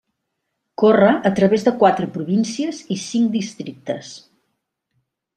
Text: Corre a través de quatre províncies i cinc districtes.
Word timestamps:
Corre 0.83 1.09
a 1.29 1.31
través 1.39 1.65
de 1.67 1.73
quatre 1.83 2.07
províncies 2.15 2.79
i 2.95 2.97
cinc 3.01 3.29
districtes. 3.35 4.09